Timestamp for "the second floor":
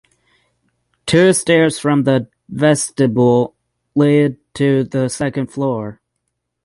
4.83-6.01